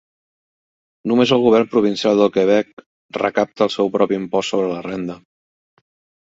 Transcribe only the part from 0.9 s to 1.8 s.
Només el govern